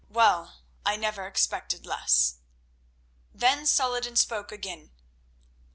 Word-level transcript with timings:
Well, 0.09 0.63
I 0.83 0.95
never 0.95 1.27
expected 1.27 1.85
less." 1.85 2.37
Then 3.35 3.67
Saladin 3.67 4.15
spoke 4.15 4.51
again. 4.51 4.89